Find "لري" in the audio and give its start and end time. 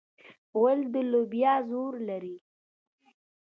2.09-2.37